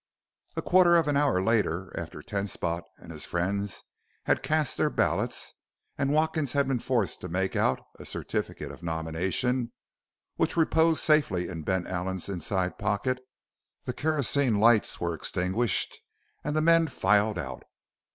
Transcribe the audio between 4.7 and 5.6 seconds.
their ballots